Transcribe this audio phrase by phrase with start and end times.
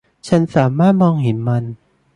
[0.27, 1.63] ฉันสามารถมองเห็นมัน